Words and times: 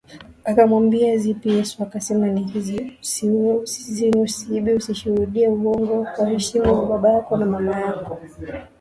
Akamwambia 0.45 1.17
Zipi 1.17 1.49
Yesu 1.53 1.83
akasema 1.83 2.27
Ni 2.27 2.43
hizi 2.43 2.97
Usiue 3.01 3.53
Usizini 3.55 4.21
Usiibe 4.21 4.73
Usishuhudie 4.73 5.47
uongo 5.47 6.07
Waheshimu 6.19 6.85
baba 6.85 7.09
yako 7.09 7.39